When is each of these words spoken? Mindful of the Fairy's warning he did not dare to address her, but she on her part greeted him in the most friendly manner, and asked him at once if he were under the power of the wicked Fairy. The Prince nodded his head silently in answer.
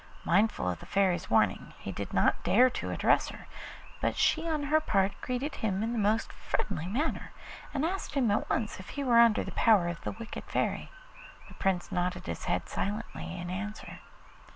Mindful 0.25 0.67
of 0.67 0.79
the 0.79 0.87
Fairy's 0.87 1.29
warning 1.29 1.75
he 1.77 1.91
did 1.91 2.11
not 2.11 2.41
dare 2.43 2.71
to 2.71 2.89
address 2.89 3.27
her, 3.29 3.45
but 4.01 4.17
she 4.17 4.49
on 4.49 4.63
her 4.63 4.79
part 4.81 5.11
greeted 5.21 5.53
him 5.57 5.83
in 5.83 5.93
the 5.93 5.99
most 5.99 6.33
friendly 6.33 6.87
manner, 6.87 7.31
and 7.71 7.85
asked 7.85 8.15
him 8.15 8.31
at 8.31 8.49
once 8.49 8.79
if 8.79 8.89
he 8.89 9.03
were 9.03 9.19
under 9.19 9.43
the 9.43 9.51
power 9.51 9.87
of 9.89 10.01
the 10.01 10.13
wicked 10.13 10.45
Fairy. 10.45 10.89
The 11.49 11.53
Prince 11.53 11.91
nodded 11.91 12.25
his 12.25 12.45
head 12.45 12.67
silently 12.67 13.37
in 13.37 13.51
answer. 13.51 13.99